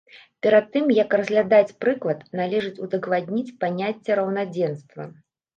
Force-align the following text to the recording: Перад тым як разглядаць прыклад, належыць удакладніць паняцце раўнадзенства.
Перад 0.45 0.65
тым 0.75 0.87
як 0.99 1.13
разглядаць 1.19 1.75
прыклад, 1.83 2.23
належыць 2.39 2.81
удакладніць 2.87 3.55
паняцце 3.65 4.11
раўнадзенства. 4.23 5.03